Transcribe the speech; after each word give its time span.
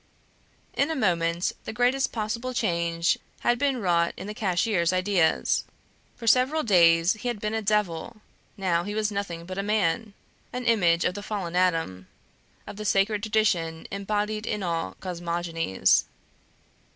In 0.73 0.89
a 0.89 0.95
moment 0.95 1.51
the 1.65 1.71
greatest 1.73 2.11
possible 2.11 2.55
change 2.55 3.19
had 3.41 3.59
been 3.59 3.77
wrought 3.79 4.15
in 4.17 4.25
the 4.25 4.33
cashier's 4.33 4.91
ideas. 4.91 5.63
For 6.15 6.25
several 6.25 6.63
days 6.63 7.13
he 7.13 7.27
had 7.27 7.39
been 7.39 7.53
a 7.53 7.61
devil, 7.61 8.17
now 8.57 8.83
he 8.83 8.95
was 8.95 9.11
nothing 9.11 9.45
but 9.45 9.59
a 9.59 9.61
man; 9.61 10.15
an 10.51 10.65
image 10.65 11.05
of 11.05 11.13
the 11.13 11.21
fallen 11.21 11.55
Adam, 11.55 12.07
of 12.65 12.77
the 12.77 12.83
sacred 12.85 13.21
tradition 13.21 13.85
embodied 13.91 14.47
in 14.47 14.63
all 14.63 14.95
cosmogonies. 15.01 16.05